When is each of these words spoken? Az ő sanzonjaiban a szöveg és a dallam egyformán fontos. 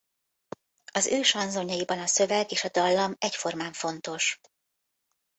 Az 0.91 1.07
ő 1.07 1.21
sanzonjaiban 1.21 1.99
a 1.99 2.07
szöveg 2.07 2.51
és 2.51 2.63
a 2.63 2.69
dallam 2.69 3.15
egyformán 3.19 3.73
fontos. 3.73 4.39